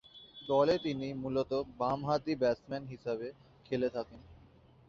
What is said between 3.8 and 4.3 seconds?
থাকেন।